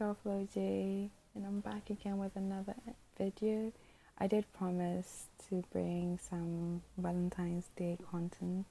[0.00, 2.74] girl Flo J, and I'm back again with another
[3.18, 3.70] video.
[4.16, 8.64] I did promise to bring some Valentine's Day content,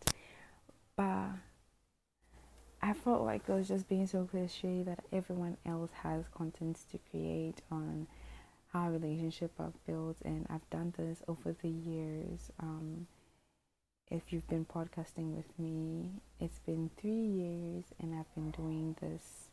[0.95, 1.27] but
[2.81, 6.99] I felt like it was just being so cliche that everyone else has content to
[7.11, 8.07] create on
[8.73, 12.49] how relationship are built, and I've done this over the years.
[12.59, 13.05] Um,
[14.09, 19.48] if you've been podcasting with me, it's been three years, and I've been doing this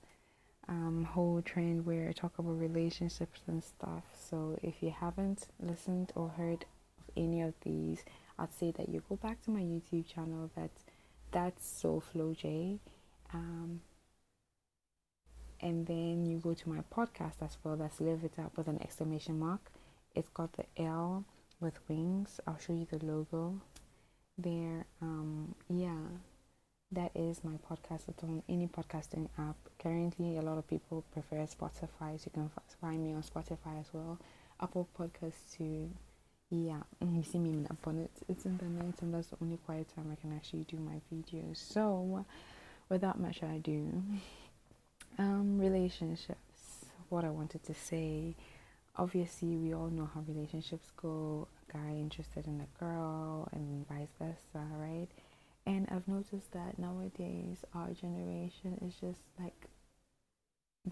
[0.68, 4.04] um, whole trend where I talk about relationships and stuff.
[4.14, 6.64] So if you haven't listened or heard
[6.98, 8.04] of any of these,
[8.38, 10.50] I'd say that you go back to my YouTube channel.
[10.56, 10.70] That
[11.30, 12.78] that's So Flo J,
[13.32, 13.80] um,
[15.60, 17.76] and then you go to my podcast as well.
[17.76, 19.70] That's Live It Up with an exclamation mark.
[20.14, 21.24] It's got the L
[21.60, 22.40] with wings.
[22.46, 23.60] I'll show you the logo
[24.38, 24.86] there.
[25.00, 25.96] Um, yeah
[26.92, 28.02] that is my podcast.
[28.22, 29.56] On any podcasting app.
[29.78, 33.86] Currently, a lot of people prefer Spotify, so you can find me on Spotify as
[33.92, 34.18] well.
[34.60, 35.90] Apple Podcasts too.
[36.48, 38.10] Yeah, you see me up on it.
[38.28, 41.00] It's in the night, and that's the only quiet time I can actually do my
[41.12, 41.56] videos.
[41.56, 42.24] So,
[42.88, 44.02] without much ado,
[45.18, 46.86] um, relationships.
[47.08, 48.34] What I wanted to say.
[48.98, 51.48] Obviously, we all know how relationships go.
[51.68, 55.08] A guy interested in a girl, and vice versa, right?
[55.66, 59.68] And I've noticed that nowadays our generation is just like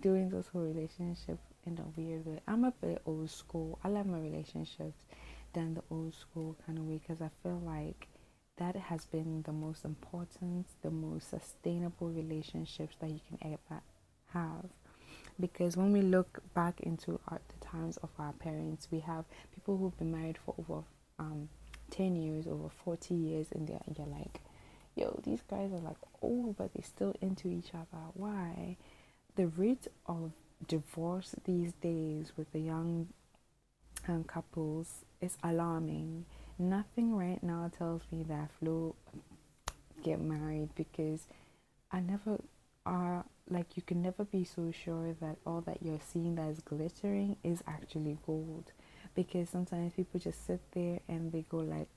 [0.00, 2.40] doing this whole relationship in a weird way.
[2.48, 3.78] I'm a bit old school.
[3.84, 5.04] I love my relationships
[5.52, 8.08] than the old school kind of way because I feel like
[8.56, 13.80] that has been the most important, the most sustainable relationships that you can ever
[14.32, 14.66] have.
[15.40, 19.76] Because when we look back into our, the times of our parents, we have people
[19.76, 20.82] who've been married for over
[21.18, 21.48] um,
[21.90, 24.40] 10 years, over 40 years, and they're, you're like,
[24.94, 28.02] yo, these guys are like old, but they're still into each other.
[28.14, 28.76] Why?
[29.36, 30.32] The rate of
[30.66, 33.08] divorce these days with the young
[34.08, 36.26] um, couples is alarming.
[36.58, 38.94] Nothing right now tells me that Flo
[40.02, 41.26] get married because
[41.90, 42.38] I never
[42.86, 46.48] are uh, like you can never be so sure that all that you're seeing that
[46.50, 48.72] is glittering is actually gold
[49.14, 51.88] because sometimes people just sit there and they go like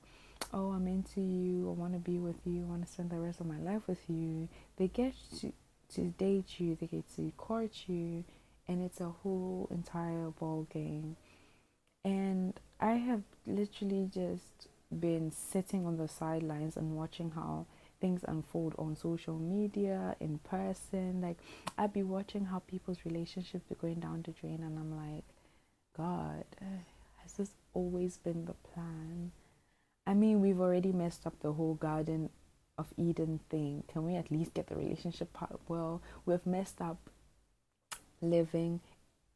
[0.52, 3.18] oh, I'm into you, I want to be with you, I want to spend the
[3.18, 4.48] rest of my life with you.
[4.76, 5.52] They get to,
[5.94, 8.24] to date you, they get to court you,
[8.66, 11.16] and it's a whole entire ball game.
[12.04, 14.68] And I have literally just
[14.98, 17.66] been sitting on the sidelines and watching how
[18.00, 21.20] things unfold on social media, in person.
[21.20, 21.38] Like,
[21.76, 25.24] I'd be watching how people's relationships are going down the drain, and I'm like,
[25.96, 26.84] God, eh,
[27.22, 29.32] has this always been the plan?
[30.08, 32.30] I mean, we've already messed up the whole Garden
[32.78, 33.84] of Eden thing.
[33.92, 36.00] Can we at least get the relationship part well?
[36.24, 36.96] We've messed up
[38.22, 38.80] living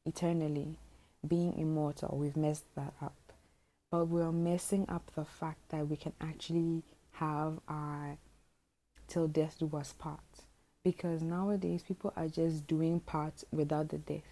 [0.06, 0.78] eternally,
[1.28, 2.16] being immortal.
[2.16, 3.34] We've messed that up.
[3.90, 8.16] But we're messing up the fact that we can actually have our
[9.08, 10.20] till death do us part.
[10.82, 14.22] Because nowadays people are just doing parts without the death.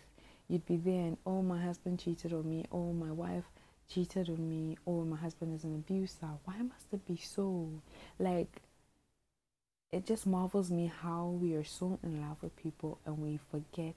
[0.48, 3.44] You'd be there and oh my husband cheated on me, oh my wife
[3.92, 6.28] cheated on me or my husband is an abuser.
[6.44, 7.68] Why must it be so?
[8.18, 8.62] Like,
[9.92, 13.96] it just marvels me how we are so in love with people and we forget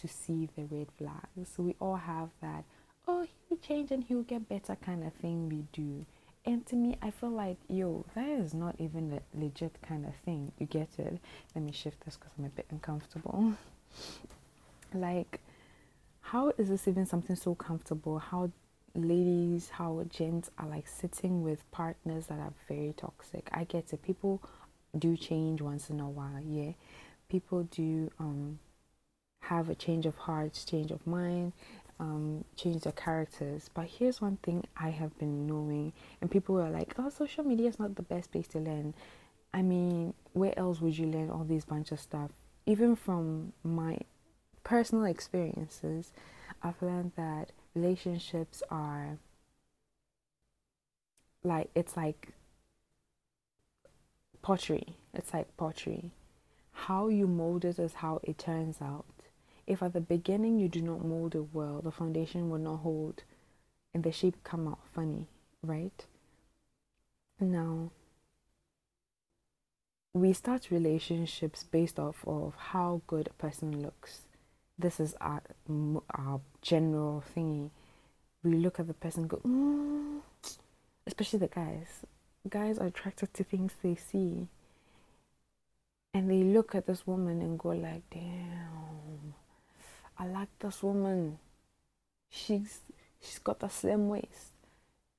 [0.00, 1.50] to see the red flags.
[1.56, 2.64] So we all have that,
[3.08, 6.04] oh, he'll change and he'll get better kind of thing we do.
[6.46, 10.14] And to me, I feel like, yo, that is not even a legit kind of
[10.26, 10.52] thing.
[10.58, 11.18] You get it?
[11.54, 13.54] Let me shift this because I'm a bit uncomfortable.
[14.94, 15.40] like,
[16.20, 18.18] how is this even something so comfortable?
[18.18, 18.50] How
[18.94, 23.48] ladies, how gents are like sitting with partners that are very toxic.
[23.52, 24.02] I get it.
[24.02, 24.42] People
[24.96, 26.72] do change once in a while, yeah.
[27.28, 28.58] People do um
[29.42, 31.52] have a change of heart, change of mind,
[32.00, 33.68] um, change their characters.
[33.74, 37.68] But here's one thing I have been knowing, and people were like, "Oh, social media
[37.68, 38.94] is not the best place to learn."
[39.52, 42.32] I mean, where else would you learn all these bunch of stuff?
[42.66, 43.98] Even from my
[44.64, 46.12] personal experiences,
[46.62, 49.18] I've learned that relationships are
[51.42, 52.28] like it's like
[54.42, 54.96] pottery.
[55.12, 56.10] It's like pottery.
[56.72, 59.06] How you mold it is how it turns out.
[59.66, 63.22] If at the beginning you do not mold it well, the foundation will not hold
[63.94, 65.28] and the shape come out funny,
[65.62, 66.04] right?
[67.40, 67.90] Now,
[70.12, 74.22] we start relationships based off of how good a person looks
[74.78, 75.42] this is our,
[76.10, 77.70] our general thingy.
[78.42, 80.20] We look at the person go, mm.
[81.06, 82.04] especially the guys.
[82.48, 84.48] Guys are attracted to things they see.
[86.12, 89.34] And they look at this woman and go like, damn,
[90.18, 91.38] I like this woman.
[92.30, 92.80] She's
[93.20, 94.52] she's got a slim waist.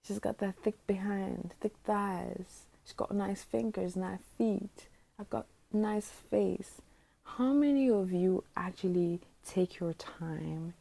[0.04, 2.66] She's got that thick behind, thick thighs.
[2.86, 4.88] She's got nice fingers, nice feet.
[5.20, 6.82] I've got nice face.
[7.24, 10.74] How many of you actually take your time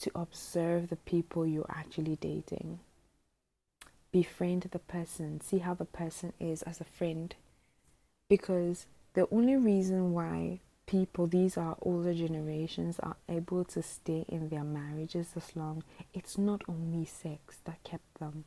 [0.00, 2.80] to observe the people you're actually dating?
[4.12, 7.34] Befriend the person, see how the person is as a friend.
[8.28, 14.48] Because the only reason why people, these are older generations, are able to stay in
[14.48, 18.44] their marriages this long, it's not only sex that kept them.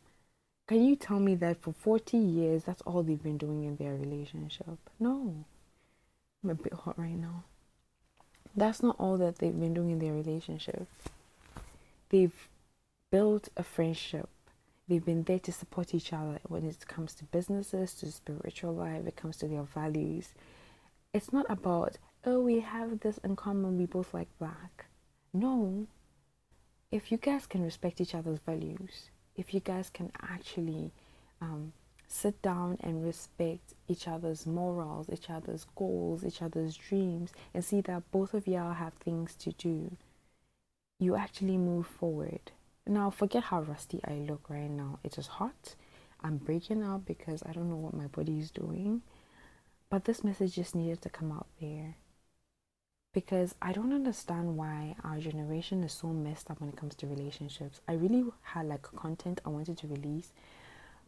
[0.68, 3.94] Can you tell me that for 40 years, that's all they've been doing in their
[3.94, 4.78] relationship?
[5.00, 5.46] No.
[6.44, 7.44] I'm a bit hot right now.
[8.56, 10.88] That's not all that they've been doing in their relationship.
[12.10, 12.50] They've
[13.12, 14.30] built a friendship.
[14.88, 19.08] They've been there to support each other when it comes to businesses, to spiritual life,
[19.08, 20.30] it comes to their values.
[21.14, 24.86] It's not about oh, we have this in common, we both like black.
[25.34, 25.88] No.
[26.92, 30.92] If you guys can respect each other's values, if you guys can actually
[31.42, 31.74] um,
[32.14, 37.82] sit down and respect each other's morals, each other's goals, each other's dreams, and see
[37.82, 39.98] that both of y'all have things to do,
[41.00, 42.52] you actually move forward.
[42.86, 45.00] Now, forget how rusty I look right now.
[45.04, 45.76] It is hot.
[46.22, 49.02] I'm breaking up because I don't know what my body is doing.
[49.90, 51.96] But this message just needed to come out there
[53.12, 57.08] because I don't understand why our generation is so messed up when it comes to
[57.08, 57.82] relationships.
[57.88, 60.32] I really had like content I wanted to release,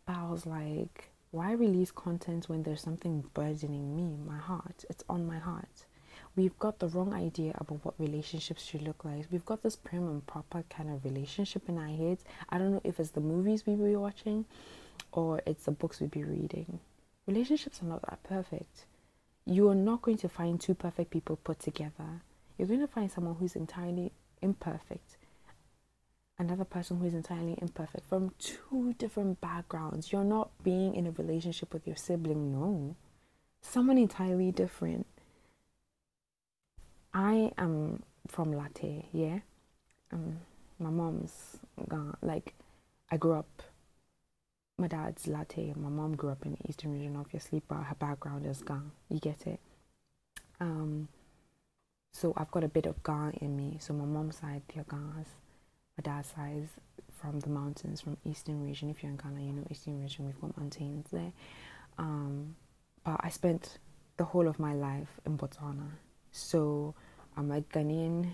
[0.06, 4.86] but I was like, why release content when there's something burdening me, my heart?
[4.90, 5.86] It's on my heart.
[6.36, 9.25] We've got the wrong idea about what relationships should look like.
[9.31, 12.24] We've got this prim and proper kind of relationship in our heads.
[12.50, 14.46] I don't know if it's the movies we be watching
[15.12, 16.80] or it's the books we be reading.
[17.28, 18.86] Relationships are not that perfect
[19.46, 22.22] you are not going to find two perfect people put together.
[22.57, 24.12] You're going to find someone who's entirely
[24.42, 25.18] imperfect,
[26.37, 30.11] another person who is entirely imperfect from two different backgrounds.
[30.11, 32.95] You're not being in a relationship with your sibling, no.
[33.61, 35.07] Someone entirely different.
[37.13, 39.39] I am from Larteh, yeah.
[40.11, 40.39] Um,
[40.79, 42.17] my mom's gone.
[42.21, 42.53] Like,
[43.09, 43.63] I grew up
[44.77, 45.75] my dad's Larteh.
[45.75, 48.79] My mom grew up in the eastern region, obviously, but her background is Ga.
[49.09, 49.59] You get it?
[50.59, 51.07] Um,
[52.11, 53.77] so I've got a bit of Ga in me.
[53.79, 55.27] So my mom's side, they're Gas.
[55.97, 56.69] My dad's is
[57.19, 58.89] from the mountains, from eastern region.
[58.89, 60.25] If you're in Ghana, you know eastern region.
[60.25, 61.31] We've got mountains there.
[61.97, 62.56] Um,
[63.03, 63.77] but I spent
[64.18, 65.89] the whole of my life in Botswana.
[66.31, 66.95] So
[67.38, 68.31] I'm a Ghanaian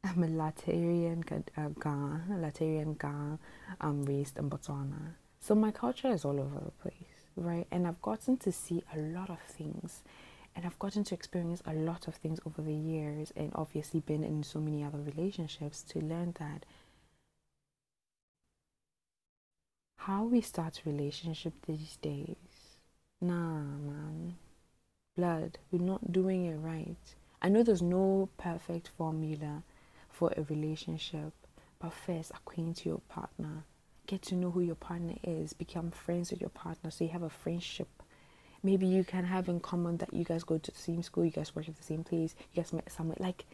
[0.04, 1.24] I'm a Latarian
[1.56, 3.36] uh, Ga, Latarian Ga,
[3.80, 5.14] I'm raised in Botswana.
[5.40, 7.66] So my culture is all over the place, right?
[7.70, 10.02] And I've gotten to see a lot of things.
[10.56, 14.24] And I've gotten to experience a lot of things over the years and obviously been
[14.24, 16.66] in so many other relationships to learn that
[19.96, 22.78] how we start relationship these days,
[23.20, 24.36] nah man.
[25.16, 26.96] Blood, we're not doing it right.
[27.42, 29.62] I know there's no perfect formula
[30.08, 31.32] for a relationship.
[31.78, 33.64] But first, acquaint your partner.
[34.06, 35.52] Get to know who your partner is.
[35.52, 37.97] Become friends with your partner so you have a friendship.
[38.62, 41.30] Maybe you can have in common that you guys go to the same school, you
[41.30, 43.16] guys work at the same place, you guys met somewhere.
[43.20, 43.44] Like,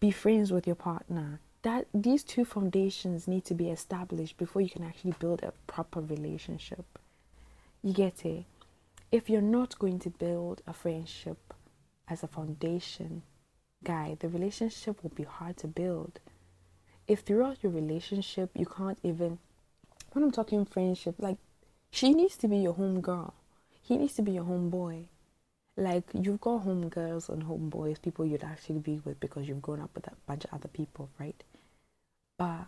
[0.00, 1.40] be friends with your partner.
[1.62, 6.00] That these two foundations need to be established before you can actually build a proper
[6.00, 6.84] relationship.
[7.82, 8.44] You get it?
[9.10, 11.54] If you're not going to build a friendship
[12.08, 13.22] as a foundation,
[13.84, 16.18] guy, the relationship will be hard to build.
[17.06, 19.38] If throughout your relationship you can't even,
[20.12, 21.38] when I'm talking friendship, like
[21.90, 23.34] she needs to be your home girl,
[23.86, 25.08] he needs to be your home boy.
[25.76, 29.62] Like you've got home girls and home boys, people you'd actually be with because you've
[29.62, 31.42] grown up with a bunch of other people, right?
[32.38, 32.66] But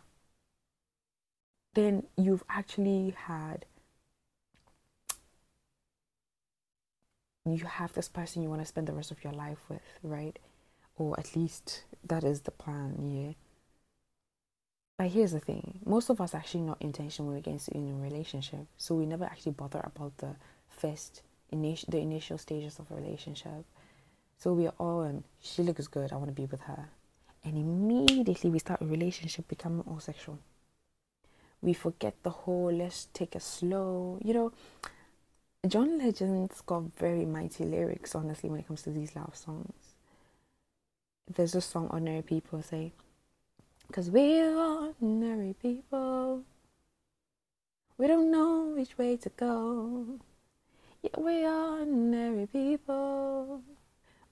[1.75, 3.65] then you've actually had
[7.47, 10.39] you have this person you want to spend the rest of your life with, right?
[10.99, 13.33] or at least that is the plan, yeah.
[14.99, 18.97] But here's the thing most of us actually not intentional against in a relationship, so
[18.97, 20.35] we never actually bother about the
[20.79, 23.65] first initial the initial stages of a relationship.
[24.39, 26.89] So we are all and she looks good, I want to be with her.
[27.45, 30.39] And immediately we start a relationship becoming all sexual.
[31.61, 34.19] We forget the whole let's take it slow.
[34.25, 34.53] You know,
[35.67, 39.89] John Legend's got very mighty lyrics, honestly, when it comes to these love songs
[41.35, 42.93] there's a song ordinary people say
[43.87, 46.43] because we're ordinary people
[47.99, 50.19] we don't know which way to go
[51.09, 53.63] yeah we're ordinary people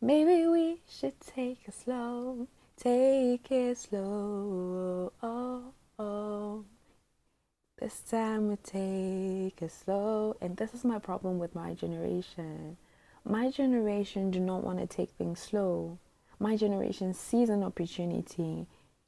[0.01, 5.13] maybe we should take it slow take it slow.
[5.23, 6.65] Oh, oh.
[7.79, 10.37] This time we take it slow.
[10.41, 12.77] And this is my problem with my generation.
[13.25, 15.99] My generation do not want to take things slow.
[16.39, 18.67] My generation sees an opportunity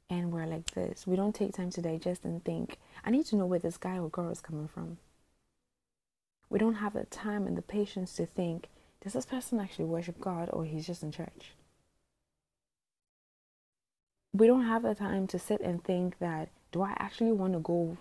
[0.09, 1.05] and we're like this.
[1.05, 3.99] We don't take time to digest and think, I need to know where this guy
[3.99, 4.97] or girl is coming from.
[6.49, 8.67] We don't have the time and the patience to think,
[9.03, 11.53] does this person actually worship God or he's just in church?
[14.33, 17.59] We don't have the time to sit and think that, do I actually want to
[17.59, 17.97] go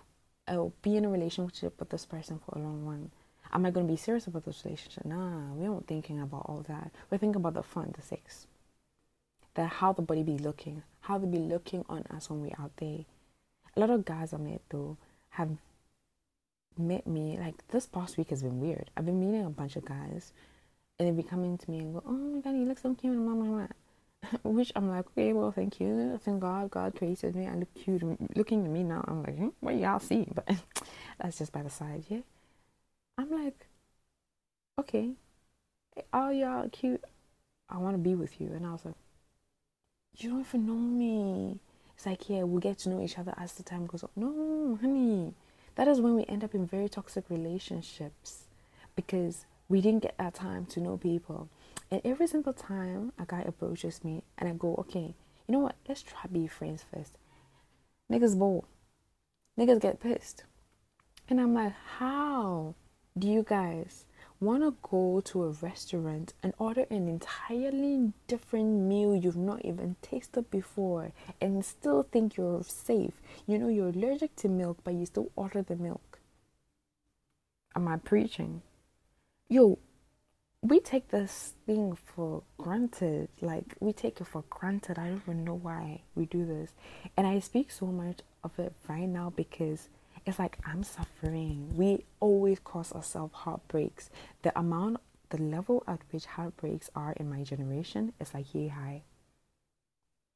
[0.46, 3.10] uh, be in a relationship with this person for a long run?
[3.52, 5.04] Am I going to be serious about this relationship?
[5.04, 6.90] Nah, we aren't thinking about all that.
[7.10, 8.46] We're thinking about the fun, the sex,
[9.54, 12.76] the how the body be looking, how they be looking on us when we're out
[12.76, 13.04] there.
[13.76, 14.98] A lot of guys I met though
[15.30, 15.50] have
[16.78, 18.90] met me like this past week has been weird.
[18.96, 20.32] I've been meeting a bunch of guys
[20.98, 23.14] and they be coming to me and go, Oh my god, you look so cute
[23.14, 23.66] and blah blah blah
[24.42, 26.18] which I'm like, okay, well, thank you.
[26.24, 27.46] Thank God, God created me.
[27.46, 28.02] I look cute.
[28.36, 30.26] Looking at me now, I'm like, hmm, what y'all see?
[30.34, 30.48] But
[31.18, 32.20] that's just by the side, yeah.
[33.16, 33.66] I'm like,
[34.78, 35.10] okay,
[36.12, 37.02] all y'all cute.
[37.68, 38.48] I want to be with you.
[38.54, 38.94] And I was like,
[40.16, 41.58] you don't even know me.
[41.96, 44.10] It's like, yeah, we'll get to know each other as the time goes on.
[44.16, 45.34] No, honey.
[45.78, 48.48] That is when we end up in very toxic relationships
[48.96, 51.48] because we didn't get that time to know people.
[51.88, 55.14] And every single time a guy approaches me and I go, okay,
[55.46, 55.76] you know what?
[55.88, 57.16] Let's try be friends first.
[58.10, 58.64] Niggas bold.
[59.56, 60.42] Niggas get pissed.
[61.28, 62.74] And I'm like, how
[63.16, 64.04] do you guys
[64.40, 69.96] want to go to a restaurant and order an entirely different meal you've not even
[70.02, 73.20] tasted before and still think you're safe?
[73.46, 76.20] You know, you're allergic to milk, but you still order the milk.
[77.74, 78.62] Am I preaching?
[79.48, 79.78] Yo,
[80.62, 83.28] we take this thing for granted.
[83.40, 84.98] Like we take it for granted.
[84.98, 86.72] I don't even know why we do this.
[87.16, 89.88] And I speak so much of it right now because
[90.26, 91.76] it's like I'm suffering.
[91.76, 94.10] We always cause ourselves heartbreaks.
[94.42, 94.98] The amount
[95.30, 99.02] the level at which heartbreaks are in my generation is like yay high.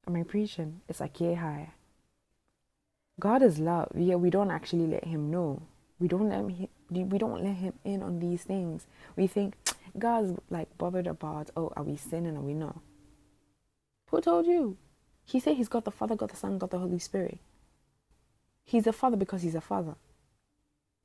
[0.06, 0.80] Am I preaching?
[0.88, 1.72] It's like yay high.
[3.20, 3.92] God is love.
[3.94, 5.62] Yeah, we don't actually let him know.
[5.98, 8.86] We don't let him we don't let him in on these things.
[9.16, 9.54] We think
[9.98, 12.78] God's like bothered about, oh, are we sinning or we not?
[14.10, 14.76] Who told you?
[15.24, 17.38] He said he's got the Father, got the Son, got the Holy Spirit.
[18.64, 19.94] He's a father because he's a father.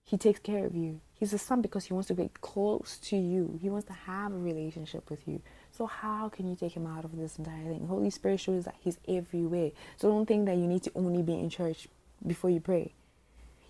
[0.04, 1.02] He takes care of you.
[1.20, 3.60] He's a son because he wants to get close to you.
[3.62, 5.42] He wants to have a relationship with you.
[5.72, 7.88] So how can you take him out of this entire thing?
[7.88, 9.72] Holy Spirit shows that he's everywhere.
[9.98, 11.88] So don't think that you need to only be in church
[12.26, 12.94] before you pray.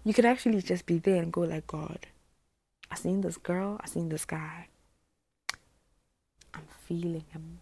[0.03, 2.05] You could actually just be there and go like, God,
[2.91, 4.67] I seen this girl, I seen this guy.
[6.53, 7.59] I'm feeling him.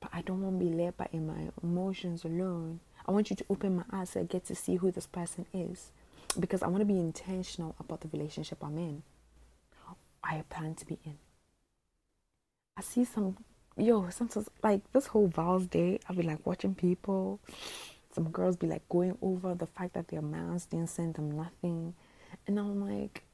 [0.00, 2.80] But I don't want to be led by my emotions alone.
[3.08, 5.46] I want you to open my eyes so I get to see who this person
[5.52, 5.90] is.
[6.38, 9.02] Because I want to be intentional about the relationship I'm in.
[10.22, 11.16] I plan to be in.
[12.76, 13.38] I see some,
[13.76, 17.40] yo, sometimes like this whole vows day, I'll be like watching people.
[18.12, 21.94] Some girls be like going over the fact that their mans didn't send them nothing.
[22.46, 23.24] And I'm like,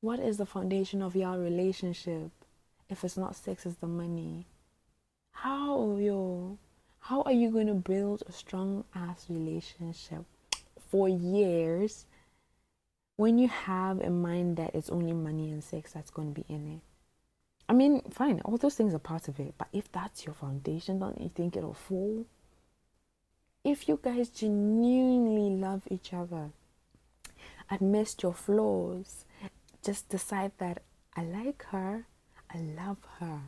[0.00, 2.30] what is the foundation of your relationship?
[2.88, 4.46] if it's not sex, it's the money.
[5.32, 6.58] How, yo?
[7.00, 10.24] How are you going to build a strong ass relationship
[10.90, 12.06] for years
[13.16, 16.52] when you have in mind that it's only money and sex that's going to be
[16.52, 16.80] in it?
[17.68, 20.98] I mean, fine, all those things are part of it, but if that's your foundation,
[20.98, 22.24] don't you think it'll fall?
[23.64, 26.50] If you guys genuinely love each other,
[27.70, 29.26] admit your flaws,
[29.84, 30.82] just decide that
[31.14, 32.06] I like her,
[32.54, 33.40] I love her.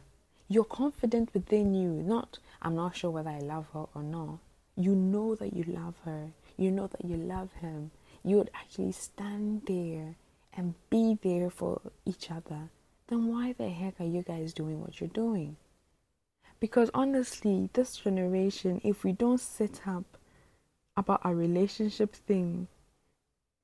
[0.53, 4.41] You're confident within you, not, I'm not sure whether I love her or not.
[4.77, 6.33] You know that you love her.
[6.57, 7.93] You know that you love him.
[8.25, 10.17] You would actually stand there
[10.53, 12.69] and be there for each other.
[13.07, 15.57] Then why the heck are you guys doing what you're doing?
[16.59, 20.19] Because honestly, this generation, if we don't sit up
[20.97, 22.67] about our relationship thing,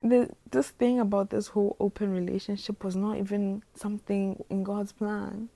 [0.03, 5.49] the this thing about this whole open relationship was not even something in God's plan.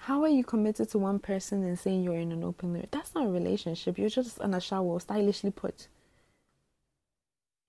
[0.00, 2.90] How are you committed to one person and saying you're in an open relationship?
[2.92, 3.98] That's not a relationship.
[3.98, 5.88] You're just in a shower, stylishly put.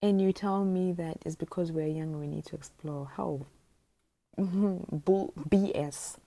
[0.01, 3.12] And you tell me that it's because we're young we need to explore.
[3.17, 3.45] How?
[4.38, 6.17] Bull BS.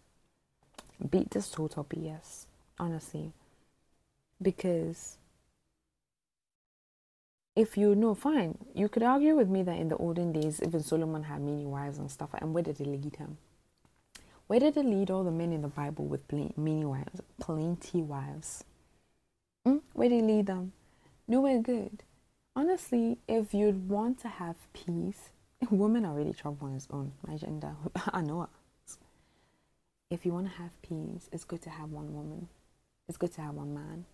[1.11, 2.47] Beat this total BS.
[2.79, 3.33] Honestly.
[4.41, 5.17] Because
[7.55, 10.83] if you know, fine, you could argue with me that in the olden days, even
[10.83, 13.37] Solomon had many wives and stuff, and where did it lead him?
[14.53, 18.65] Where did it lead all the men in the Bible with many wives, plenty wives?
[19.65, 19.79] Hmm?
[19.95, 20.73] Where did it lead them?
[21.27, 22.03] nowhere good.
[22.55, 25.31] Honestly, if you'd want to have peace,
[25.71, 27.13] women are really trouble on its own.
[27.27, 27.77] My gender,
[28.13, 28.49] I know it.
[30.11, 32.49] If you want to have peace, it's good to have one woman.
[33.09, 34.05] It's good to have one man.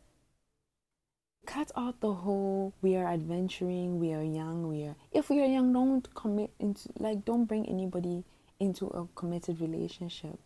[1.47, 4.95] Cut out the whole we are adventuring, we are young, we are.
[5.11, 8.23] If we are young, don't commit into like don't bring anybody
[8.61, 10.39] into a committed relationship.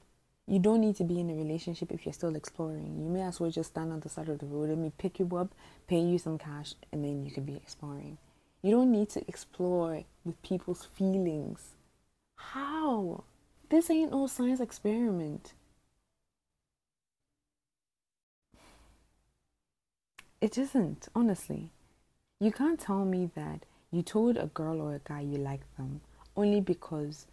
[0.46, 2.98] You don't need to be in a relationship if you're still exploring.
[2.98, 4.68] You may as well just stand on the side of the road.
[4.68, 5.54] Let me pick you up,
[5.86, 8.18] pay you some cash, and then you can be exploring.
[8.62, 11.76] You don't need to explore with people's feelings.
[12.36, 13.24] How?
[13.70, 15.54] This ain't no science experiment.
[20.40, 21.70] It isn't, honestly.
[22.40, 26.00] You can't tell me that you told a girl or a guy you like them
[26.36, 27.26] only because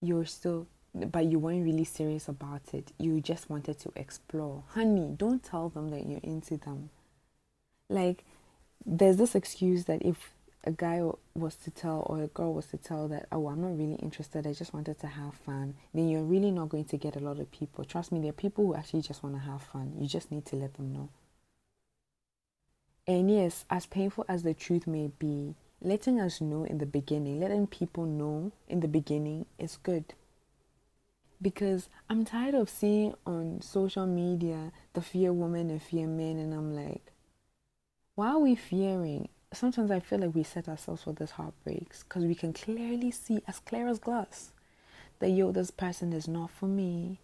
[0.00, 2.92] you're still but you weren't really serious about it.
[2.98, 4.64] You just wanted to explore.
[4.70, 6.90] Honey, don't tell them that you're into them.
[7.88, 8.24] Like,
[8.84, 10.30] there's this excuse that if
[10.64, 11.02] a guy
[11.34, 14.46] was to tell or a girl was to tell that, oh, I'm not really interested,
[14.46, 17.38] I just wanted to have fun, then you're really not going to get a lot
[17.38, 17.84] of people.
[17.84, 19.94] Trust me, there are people who actually just want to have fun.
[19.98, 21.08] You just need to let them know.
[23.06, 27.40] And yes, as painful as the truth may be, letting us know in the beginning,
[27.40, 30.14] letting people know in the beginning is good
[31.42, 36.52] because I'm tired of seeing on social media the fear women and fear men, and
[36.52, 37.12] I'm like,
[38.14, 39.28] why are we fearing?
[39.52, 43.42] Sometimes I feel like we set ourselves for these heartbreaks because we can clearly see,
[43.48, 44.52] as clear as glass,
[45.18, 47.18] that yo, this person is not for me.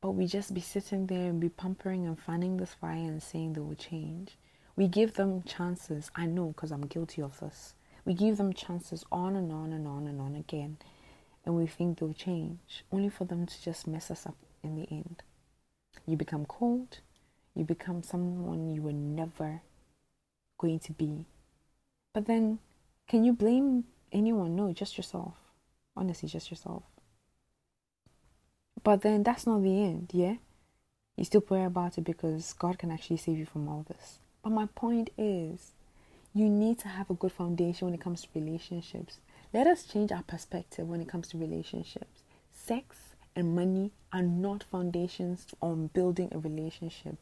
[0.00, 3.54] But we just be sitting there and be pampering and fanning this fire and saying
[3.54, 4.36] they will change.
[4.76, 6.10] We give them chances.
[6.14, 7.72] I know because I'm guilty of this.
[8.04, 10.78] We give them chances on and on and on and on again
[11.44, 14.88] and we think they'll change, only for them to just mess us up in the
[14.90, 15.22] end.
[16.06, 16.98] You become cold,
[17.54, 19.60] you become someone you were never
[20.58, 21.26] going to be.
[22.12, 22.60] But then,
[23.08, 24.56] can you blame anyone?
[24.56, 25.34] No, just yourself.
[25.96, 26.82] Honestly, just yourself.
[28.82, 30.36] But then that's not the end, yeah?
[31.16, 34.18] You still pray about it because God can actually save you from all this.
[34.42, 35.72] But my point is,
[36.34, 39.18] you need to have a good foundation when it comes to relationships.
[39.52, 42.22] Let us change our perspective when it comes to relationships.
[42.52, 42.96] Sex
[43.36, 47.16] and money are not foundations on building a relationship.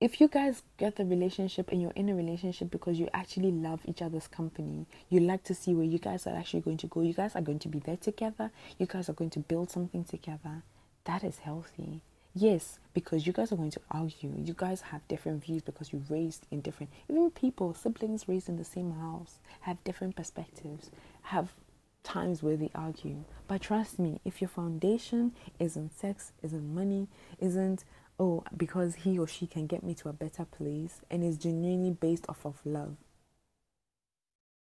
[0.00, 3.80] If you guys get the relationship and you're in a relationship because you actually love
[3.86, 7.00] each other's company, you like to see where you guys are actually going to go,
[7.00, 10.04] you guys are going to be there together, you guys are going to build something
[10.04, 10.62] together,
[11.04, 12.02] that is healthy.
[12.34, 14.32] Yes, because you guys are going to argue.
[14.36, 18.56] You guys have different views because you're raised in different even people, siblings raised in
[18.56, 20.90] the same house have different perspectives,
[21.22, 21.54] have
[22.02, 23.24] times where they argue.
[23.46, 27.84] But trust me, if your foundation isn't sex, isn't money, isn't
[28.18, 31.90] oh, because he or she can get me to a better place and is genuinely
[31.90, 32.96] based off of love,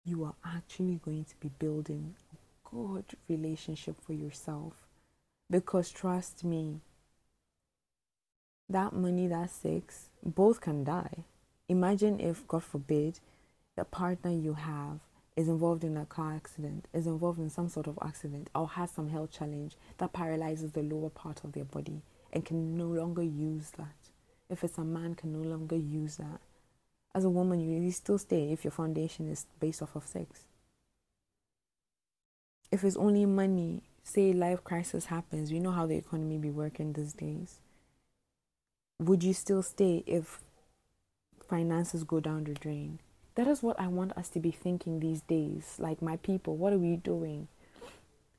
[0.05, 4.75] you are actually going to be building a good relationship for yourself.
[5.51, 6.81] Because trust me,
[8.69, 11.25] that money, that sex, both can die.
[11.69, 13.21] Imagine if, God forbid,
[13.77, 15.01] the partner you have
[15.37, 18.91] is involved in a car accident, is involved in some sort of accident, or has
[18.91, 23.23] some health challenge that paralyzes the lower part of their body and can no longer
[23.23, 24.11] use that.
[24.49, 26.41] If it's a man, can no longer use that.
[27.15, 30.47] As a woman, you, still stay if your foundation is based off of sex.
[32.73, 36.93] If it's only money, say life crisis happens, you know how the economy be working
[36.93, 37.61] these days
[39.01, 40.41] would you still stay if
[41.49, 43.01] finances go down the drain?
[43.35, 45.77] That is what I want us to be thinking these days.
[45.79, 47.49] Like, my people, what are we doing?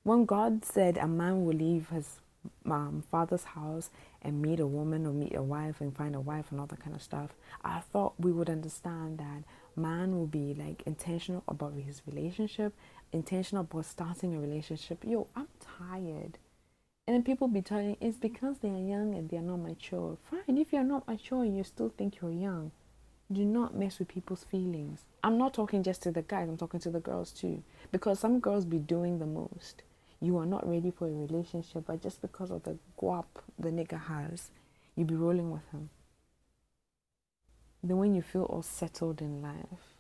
[0.03, 2.21] When God said a man will leave his
[2.65, 3.89] um, father's house
[4.21, 6.79] and meet a woman or meet a wife and find a wife and all that
[6.79, 7.31] kind of stuff,
[7.63, 9.43] I thought we would understand that
[9.75, 12.73] man will be like intentional about his relationship,
[13.11, 15.03] intentional about starting a relationship.
[15.03, 15.47] Yo, I'm
[15.79, 16.37] tired.
[17.07, 20.17] And then people be telling it's because they are young and they are not mature.
[20.29, 22.71] Fine, if you're not mature and you still think you're young,
[23.31, 25.01] do not mess with people's feelings.
[25.23, 27.63] I'm not talking just to the guys, I'm talking to the girls too.
[27.91, 29.83] Because some girls be doing the most.
[30.19, 33.25] You are not ready for a relationship, but just because of the guap
[33.59, 34.49] the nigga has,
[34.95, 35.89] you be rolling with him.
[37.83, 39.95] Then when you feel all settled in life,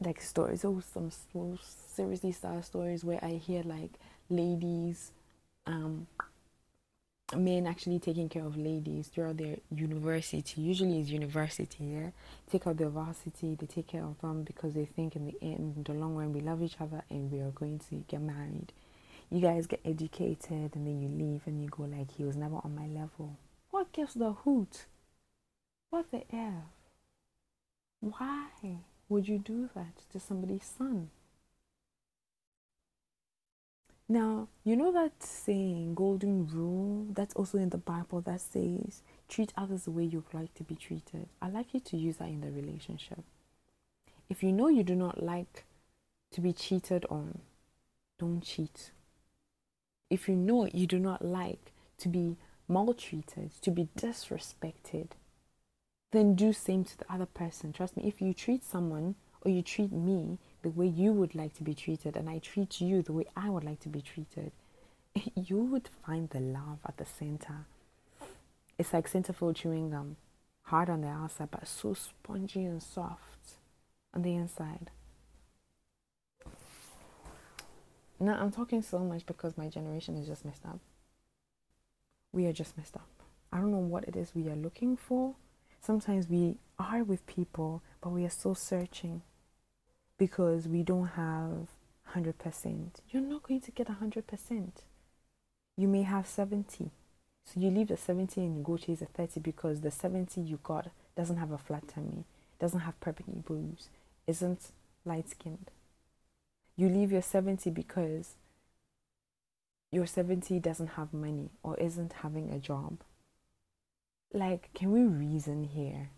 [0.00, 1.10] like stories, oh, some
[1.94, 3.92] seriously sad stories where I hear like
[4.28, 5.12] ladies
[5.66, 6.06] um,
[7.34, 10.60] men actually taking care of ladies throughout their university.
[10.60, 11.84] Usually, it's university.
[11.84, 12.10] Yeah,
[12.50, 13.56] take out their varsity.
[13.56, 16.32] They take care of them because they think in the end, in the long run,
[16.32, 18.72] we love each other and we are going to get married.
[19.30, 22.56] You guys get educated and then you leave and you go like he was never
[22.56, 23.36] on my level.
[23.70, 24.86] What gives the hoot?
[25.90, 26.64] What the f?
[28.00, 28.46] Why
[29.08, 31.10] would you do that to somebody's son?
[34.08, 39.52] Now, you know that saying, golden rule, that's also in the Bible that says, treat
[39.56, 41.28] others the way you'd like to be treated.
[41.42, 43.24] i like you to use that in the relationship.
[44.28, 45.64] If you know you do not like
[46.32, 47.40] to be cheated on,
[48.18, 48.92] don't cheat.
[50.08, 52.36] If you know you do not like to be
[52.68, 55.08] maltreated, to be disrespected,
[56.12, 57.72] then do same to the other person.
[57.72, 61.54] Trust me, if you treat someone or you treat me the way you would like
[61.54, 64.50] to be treated and I treat you the way I would like to be treated,
[65.36, 67.66] you would find the love at the center.
[68.76, 70.16] It's like centerfold chewing gum,
[70.62, 73.58] hard on the outside but so spongy and soft
[74.12, 74.90] on the inside.
[78.18, 80.80] Now I'm talking so much because my generation is just messed up.
[82.32, 83.08] We are just messed up.
[83.52, 85.36] I don't know what it is we are looking for
[85.80, 89.22] sometimes we are with people, but we are still searching
[90.18, 91.68] because we don't have
[92.14, 92.88] 100%.
[93.10, 94.68] You're not going to get 100%.
[95.76, 96.90] You may have 70.
[97.44, 100.58] So you leave the 70 and you go chase the 30 because the 70 you
[100.62, 102.24] got doesn't have a flat tummy,
[102.58, 103.88] doesn't have preppy boobs,
[104.26, 104.70] isn't
[105.04, 105.70] light skinned.
[106.76, 108.34] You leave your 70 because
[109.92, 112.98] your 70 doesn't have money or isn't having a job
[114.32, 116.10] like, can we reason here?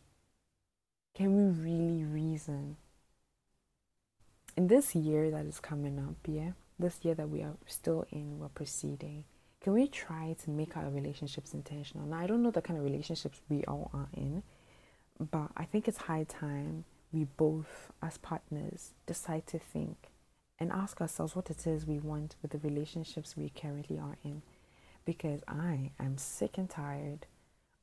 [1.14, 2.76] Can we really reason?
[4.58, 8.40] In this year that is coming up, yeah, this year that we are still in,
[8.40, 9.22] we're proceeding.
[9.60, 12.08] Can we try to make our relationships intentional?
[12.08, 14.42] Now, I don't know the kind of relationships we all are in,
[15.30, 20.08] but I think it's high time we both, as partners, decide to think
[20.58, 24.42] and ask ourselves what it is we want with the relationships we currently are in.
[25.04, 27.26] Because I am sick and tired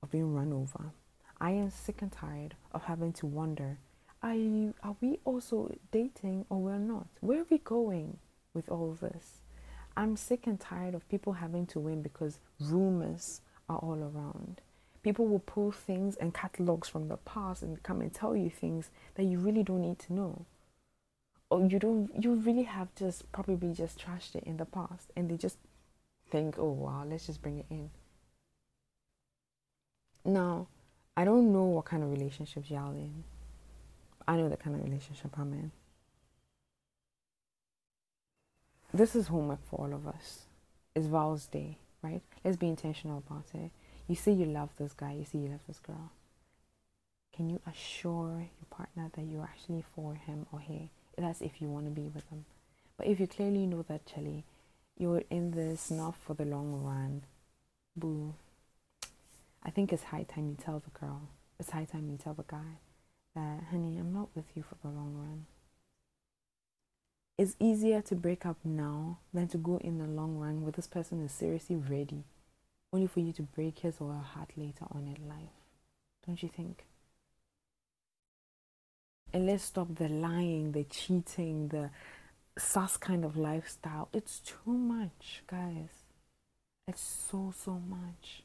[0.03, 0.91] of being run over.
[1.39, 3.77] I am sick and tired of having to wonder
[4.25, 7.07] are, you, are we also dating or we're not?
[7.21, 8.17] Where are we going
[8.55, 9.41] with all this?
[9.95, 14.61] I'm sick and tired of people having to win because rumors are all around.
[15.03, 18.89] People will pull things and catalogs from the past and come and tell you things
[19.13, 20.45] that you really don't need to know.
[21.51, 25.29] Or you don't you really have just probably just trashed it in the past and
[25.29, 25.59] they just
[26.31, 27.91] think, oh wow, let's just bring it in.
[30.25, 30.67] Now,
[31.15, 33.23] I don't know what kind of relationships y'all in.
[34.27, 35.71] I know the kind of relationship I'm in.
[38.93, 40.45] This is homework for all of us.
[40.95, 42.21] It's Val's Day, right?
[42.43, 43.71] Let's be intentional about it.
[44.07, 46.11] You say you love this guy, you say you love this girl.
[47.35, 50.89] Can you assure your partner that you're actually for him or her?
[51.17, 52.45] That's if you want to be with them.
[52.97, 54.45] But if you clearly know that, Chelly,
[54.97, 57.23] you're in this not for the long run,
[57.95, 58.33] boo,
[59.61, 61.23] I think it's high time you tell the girl,
[61.59, 62.79] it's high time you tell the guy
[63.35, 65.45] that, honey, I'm not with you for the long run.
[67.37, 70.87] It's easier to break up now than to go in the long run where this
[70.87, 72.23] person is seriously ready,
[72.93, 75.49] only for you to break his or her heart later on in life.
[76.25, 76.85] Don't you think?
[79.33, 81.89] And let's stop the lying, the cheating, the
[82.57, 84.07] sus kind of lifestyle.
[84.13, 85.89] It's too much, guys.
[86.87, 88.43] It's so, so much.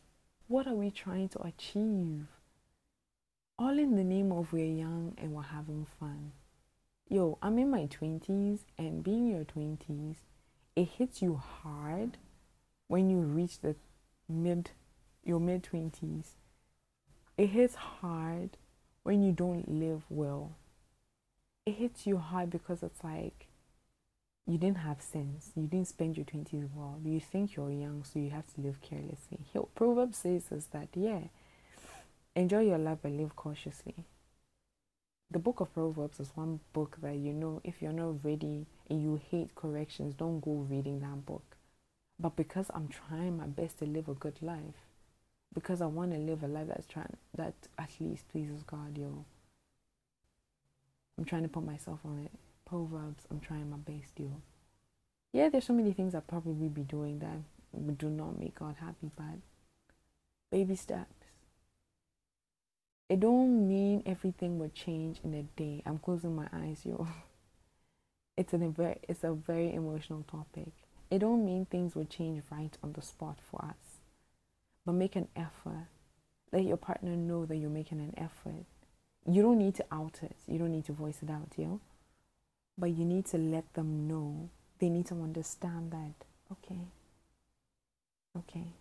[0.48, 2.26] What are we trying to achieve?
[3.60, 6.32] All in the name of we're young and we're having fun.
[7.10, 10.16] Yo, I'm in my 20s, and being your 20s,
[10.74, 12.16] it hits you hard
[12.88, 13.76] when you reach the
[14.26, 14.70] mid
[15.22, 16.28] your mid 20s.
[17.36, 18.56] It hits hard
[19.02, 20.52] when you don't live well.
[21.66, 23.48] It hits you hard because it's like
[24.46, 25.50] you didn't have sense.
[25.54, 26.98] You didn't spend your 20s well.
[27.04, 29.40] You think you're young, so you have to live carelessly.
[29.74, 31.24] Proverbs says is that, yeah,
[32.40, 33.94] enjoy your life but live cautiously.
[35.30, 39.02] The book of Proverbs is one book that you know if you're not ready and
[39.02, 41.56] you hate corrections, don't go reading that book.
[42.18, 44.88] But because I'm trying my best to live a good life,
[45.52, 49.24] because I want to live a life that's trying that at least pleases God, yo.
[51.18, 52.32] I'm trying to put myself on it.
[52.64, 54.40] Proverbs, I'm trying my best, yo.
[55.32, 59.10] Yeah, there's so many things I probably be doing that do not make God happy,
[59.14, 59.38] but
[60.50, 61.19] baby steps.
[63.10, 65.82] It don't mean everything will change in a day.
[65.84, 67.08] I'm closing my eyes, yo.
[68.36, 70.72] It's a very it's a very emotional topic.
[71.10, 73.98] It don't mean things will change right on the spot for us.
[74.86, 75.88] But make an effort.
[76.52, 78.64] Let your partner know that you're making an effort.
[79.26, 80.36] You don't need to out it.
[80.46, 81.80] You don't need to voice it out, yo.
[82.78, 84.50] But you need to let them know.
[84.78, 86.14] They need to understand that,
[86.52, 86.86] okay,
[88.38, 88.72] okay,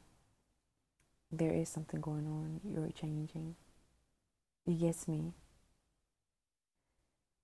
[1.31, 2.61] there is something going on.
[2.63, 3.55] You're changing.
[4.65, 5.33] You get me?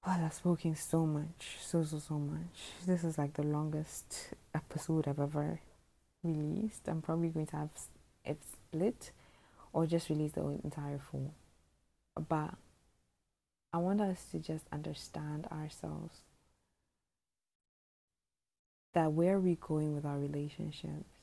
[0.06, 2.72] Well, I've spoken so much, so so so much.
[2.86, 5.60] This is like the longest episode I've ever
[6.24, 6.88] released.
[6.88, 7.72] I'm probably going to have
[8.24, 9.12] it split
[9.74, 11.34] or just release the entire full.
[12.30, 12.54] But
[13.74, 16.20] I want us to just understand ourselves
[18.94, 21.20] that where are we going with our relationships,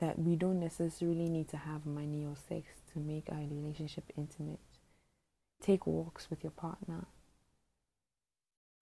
[0.00, 2.66] that we don't necessarily need to have money or sex
[2.96, 4.58] to make our relationship intimate.
[5.60, 7.04] Take walks with your partner.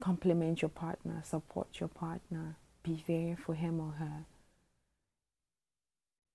[0.01, 4.25] Compliment your partner, support your partner, be there for him or her.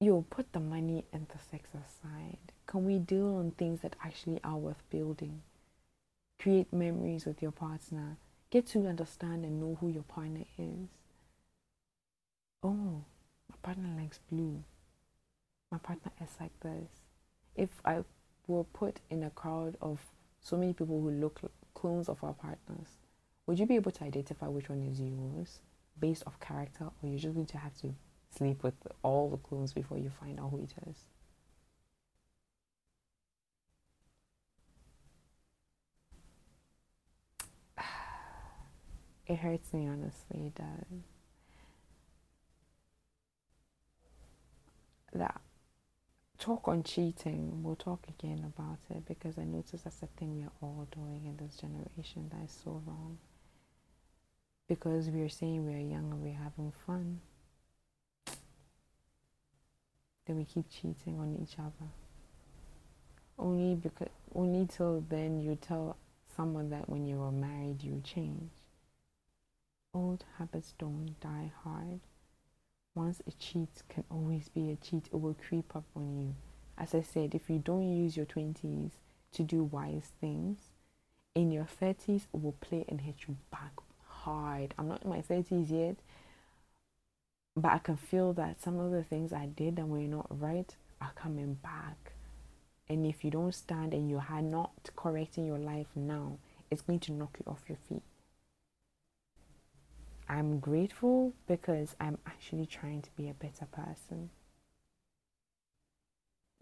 [0.02, 2.52] You'll put the money and the sex aside.
[2.68, 5.42] Can we deal on things that actually are worth building?
[6.38, 8.18] Create memories with your partner.
[8.50, 10.90] Get to understand and know who your partner is.
[12.62, 13.04] Oh,
[13.50, 14.64] my partner likes blue.
[15.72, 17.09] My partner is like this.
[17.60, 18.06] If I
[18.48, 20.00] were put in a crowd of
[20.40, 21.42] so many people who look
[21.74, 22.88] clones of our partners,
[23.46, 25.60] would you be able to identify which one is yours
[26.00, 27.94] based off character, or you're just going to have to
[28.34, 30.96] sleep with all the clones before you find out who it is?
[39.28, 41.02] It hurts me, honestly, it does.
[45.14, 45.42] That
[46.40, 50.44] talk on cheating, we'll talk again about it because I notice that's the thing we
[50.44, 53.18] are all doing in this generation that is so wrong.
[54.68, 57.20] Because we are saying we are young and we're having fun,
[60.26, 61.90] then we keep cheating on each other.
[63.38, 65.98] Only because only till then you tell
[66.36, 68.52] someone that when you were married you change.
[69.94, 72.00] Old habits don't die hard.
[73.00, 76.36] Once a cheat can always be a cheat, it will creep up on you.
[76.78, 78.92] As I said, if you don't use your 20s
[79.32, 80.58] to do wise things,
[81.34, 83.72] in your 30s, it will play and hit you back
[84.06, 84.74] hard.
[84.78, 85.96] I'm not in my 30s yet,
[87.56, 90.76] but I can feel that some of the things I did that were not right
[91.00, 92.12] are coming back.
[92.90, 96.38] And if you don't stand and you are not correcting your life now,
[96.70, 98.04] it's going to knock you off your feet.
[100.30, 104.30] I'm grateful because I'm actually trying to be a better person.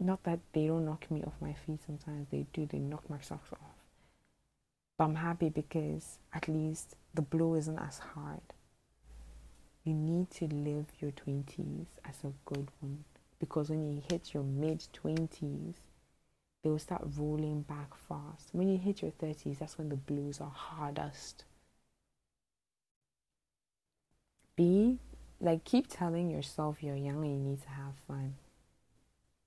[0.00, 3.20] Not that they don't knock me off my feet sometimes, they do, they knock my
[3.20, 3.76] socks off.
[4.96, 8.40] But I'm happy because at least the blow isn't as hard.
[9.84, 13.04] You need to live your 20s as a good one
[13.38, 15.74] because when you hit your mid 20s,
[16.62, 18.48] they will start rolling back fast.
[18.52, 21.44] When you hit your 30s, that's when the blows are hardest.
[24.58, 24.98] Be
[25.40, 28.34] like, keep telling yourself you're young and you need to have fun.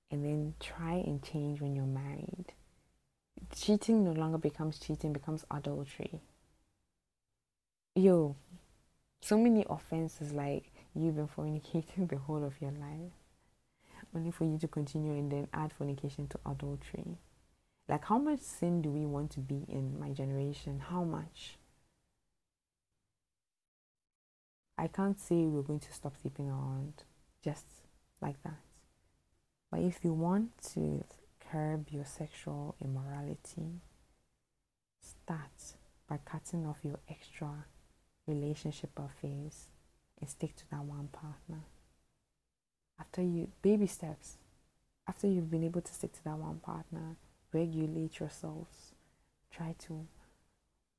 [0.10, 2.54] And then try and change when you're married.
[3.54, 6.22] Cheating no longer becomes cheating, becomes adultery.
[7.94, 8.38] Yo,
[9.20, 13.12] so many offenses like you've been fornicating the whole of your life,
[14.16, 17.18] only for you to continue and then add fornication to adultery.
[17.90, 20.80] Like, how much sin do we want to be in my generation?
[20.80, 21.58] How much?
[24.82, 27.04] I can't say we're going to stop sleeping around
[27.44, 27.68] just
[28.20, 28.58] like that.
[29.70, 31.04] But if you want to
[31.52, 33.82] curb your sexual immorality,
[35.00, 35.76] start
[36.10, 37.66] by cutting off your extra
[38.26, 39.68] relationship affairs
[40.20, 41.62] and stick to that one partner.
[43.00, 44.38] After you, baby steps,
[45.08, 47.18] after you've been able to stick to that one partner,
[47.54, 48.96] regulate yourselves.
[49.52, 50.08] Try to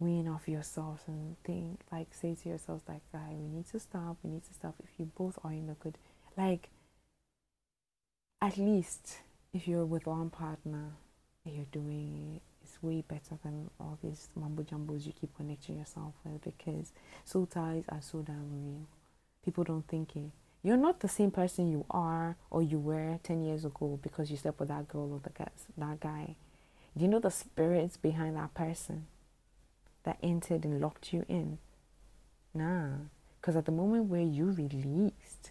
[0.05, 4.17] wean off yourselves and think like say to yourselves like guy we need to stop
[4.23, 5.97] we need to stop if you both are in a good
[6.37, 6.69] like
[8.41, 9.19] at least
[9.53, 10.93] if you're with one partner
[11.45, 15.79] and you're doing it it's way better than all these mumbo jumbos you keep connecting
[15.79, 16.93] yourself with because
[17.25, 18.87] soul ties are so damn real.
[19.45, 20.31] People don't think it.
[20.63, 24.37] You're not the same person you are or you were 10 years ago because you
[24.37, 26.37] slept with that girl or the guy, that guy.
[26.97, 29.07] Do you know the spirits behind that person
[30.05, 31.59] that entered and locked you in.
[32.55, 32.89] Nah,
[33.41, 35.51] because at the moment where you released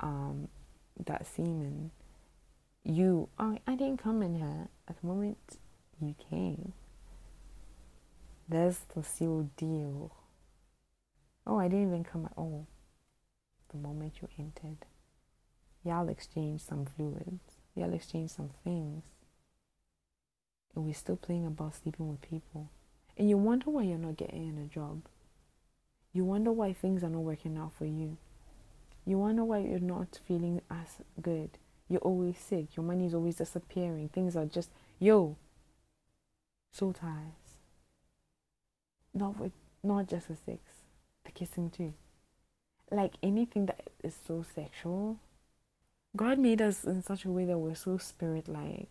[0.00, 0.48] um,
[1.04, 1.90] that semen,
[2.82, 4.68] you, oh, I didn't come in here.
[4.88, 5.38] At the moment
[6.00, 6.72] you came,
[8.48, 10.14] there's the sealed deal.
[11.46, 12.66] Oh, I didn't even come at all.
[13.70, 14.84] The moment you entered,
[15.84, 19.02] y'all exchanged some fluids, y'all exchanged some things.
[20.74, 22.70] And we're still playing about sleeping with people.
[23.16, 25.02] And you wonder why you're not getting a job.
[26.12, 28.16] You wonder why things are not working out for you.
[29.06, 31.50] You wonder why you're not feeling as good.
[31.88, 32.76] You're always sick.
[32.76, 34.08] Your money is always disappearing.
[34.08, 35.36] Things are just, yo,
[36.72, 37.56] soul ties.
[39.14, 40.60] not with not just the sex,
[41.24, 41.94] the kissing too.
[42.90, 45.18] Like anything that is so sexual,
[46.16, 48.88] God made us in such a way that we're so spirit like.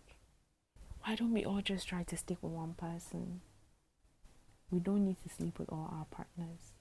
[1.05, 3.41] Why don't we all just try to stick with one person?
[4.73, 6.73] We don't need to sleep with all our partners.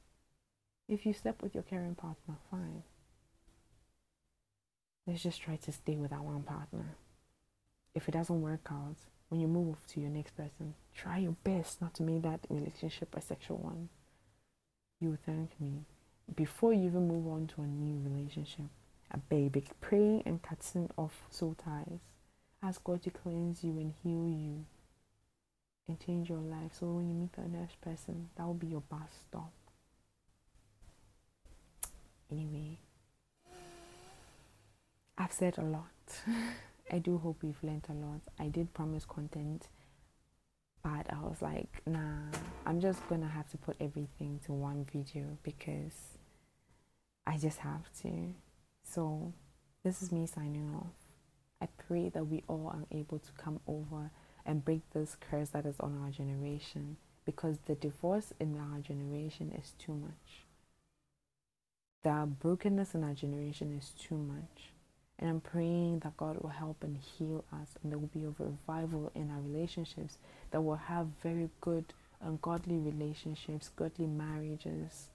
[0.89, 2.85] If you slept with your caring partner, fine.
[5.07, 6.97] Let's just try to stay with our one partner.
[7.95, 8.97] If it doesn't work out,
[9.29, 13.15] when you move to your next person, try your best not to make that relationship
[13.15, 13.91] a sexual one.
[14.99, 15.85] You will thank me.
[16.35, 18.71] Before you even move on to a new relationship,
[19.11, 22.01] a baby, pray and cutting off soul ties.
[22.63, 24.65] Ask God to cleanse you and heal you
[25.89, 26.73] and change your life.
[26.79, 29.53] So when you meet the next person, that will be your bus stop.
[32.31, 32.79] Anyway,
[35.19, 35.87] I've said a lot.
[36.93, 38.21] I do hope you've learned a lot.
[38.39, 39.69] I did promise content,
[40.83, 42.27] but I was like, nah,
[42.67, 46.19] I'm just gonna have to put everything to one video because
[47.27, 48.35] I just have to.
[48.83, 49.33] So,
[49.85, 50.93] this is me signing off.
[51.61, 54.11] I pray that we all are able to come over
[54.45, 59.53] and break this curse that is on our generation because the divorce in our generation
[59.57, 60.45] is too much.
[62.03, 64.73] The brokenness in our generation is too much.
[65.19, 68.35] And I'm praying that God will help and heal us, and there will be a
[68.45, 70.19] revival in our relationships
[70.51, 71.85] that will have very good
[72.21, 75.11] and godly relationships, godly marriages.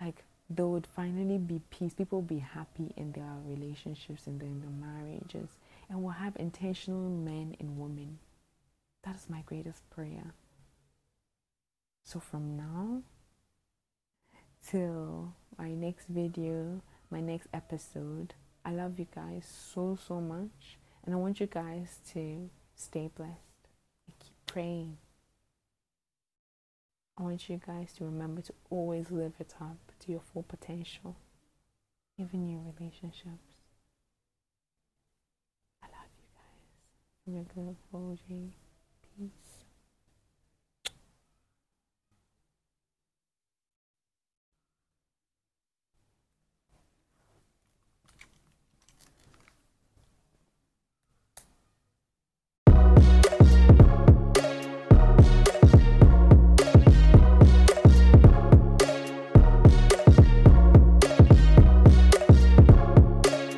[0.00, 1.92] Like there would finally be peace.
[1.92, 5.48] People will be happy in their relationships and in their marriages,
[5.90, 8.18] and we'll have intentional men and women.
[9.06, 10.34] That is my greatest prayer.
[12.02, 13.02] So from now
[14.68, 20.78] till my next video, my next episode, I love you guys so, so much.
[21.04, 23.68] And I want you guys to stay blessed
[24.08, 24.96] and keep praying.
[27.16, 31.14] I want you guys to remember to always live it up to your full potential,
[32.18, 33.62] even your relationships.
[35.80, 37.24] I love you guys.
[37.24, 38.65] From your girl, OJ.